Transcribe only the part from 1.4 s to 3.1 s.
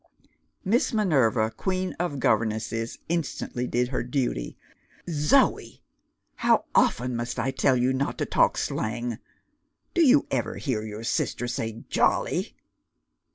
queen of governesses,